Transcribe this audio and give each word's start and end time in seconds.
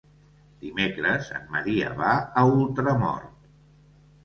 Dimecres 0.63 1.29
en 1.41 1.43
Maria 1.57 1.93
va 2.01 2.15
a 2.43 2.45
Ultramort. 2.55 3.49